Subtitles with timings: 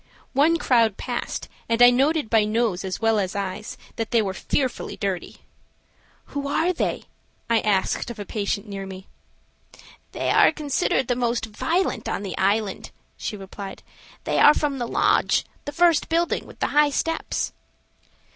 [0.33, 4.33] One crowd passed and I noted by nose as well as eyes, that they were
[4.33, 5.41] fearfully dirty.
[6.33, 7.03] "Who are they?"
[7.51, 9.05] I asked of a patient near me.
[10.13, 13.83] "They are considered the most violent on the island," she replied.
[14.23, 17.53] "They are from the Lodge, the first building with the high steps."